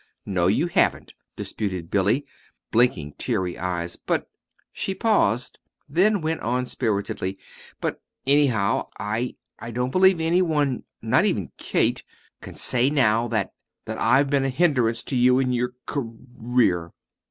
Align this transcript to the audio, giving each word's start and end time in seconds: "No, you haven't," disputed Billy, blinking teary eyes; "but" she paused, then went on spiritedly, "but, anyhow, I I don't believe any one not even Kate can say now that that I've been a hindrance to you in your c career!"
"No, 0.25 0.47
you 0.47 0.65
haven't," 0.65 1.13
disputed 1.35 1.91
Billy, 1.91 2.25
blinking 2.71 3.13
teary 3.19 3.59
eyes; 3.59 3.97
"but" 3.97 4.27
she 4.73 4.95
paused, 4.95 5.59
then 5.87 6.21
went 6.21 6.41
on 6.41 6.65
spiritedly, 6.65 7.37
"but, 7.79 8.01
anyhow, 8.25 8.89
I 8.99 9.35
I 9.59 9.69
don't 9.69 9.91
believe 9.91 10.19
any 10.19 10.41
one 10.41 10.85
not 11.03 11.25
even 11.25 11.51
Kate 11.59 12.03
can 12.41 12.55
say 12.55 12.89
now 12.89 13.27
that 13.27 13.53
that 13.85 13.99
I've 13.99 14.31
been 14.31 14.43
a 14.43 14.49
hindrance 14.49 15.03
to 15.03 15.15
you 15.15 15.37
in 15.37 15.53
your 15.53 15.69
c 15.87 15.99
career!" 16.33 16.93